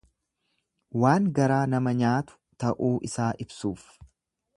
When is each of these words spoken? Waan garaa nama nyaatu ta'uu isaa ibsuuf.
Waan 1.03 1.27
garaa 1.39 1.59
nama 1.73 1.93
nyaatu 1.99 2.39
ta'uu 2.65 2.93
isaa 3.11 3.29
ibsuuf. 3.47 3.85